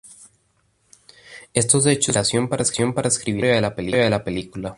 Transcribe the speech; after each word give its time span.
Estos 1.53 1.85
hechos 1.85 2.15
la 2.15 2.21
inspiraron 2.21 2.49
para 2.95 3.07
escribir 3.07 3.43
la 3.43 3.67
historia 3.67 4.03
de 4.03 4.09
la 4.09 4.23
película. 4.23 4.69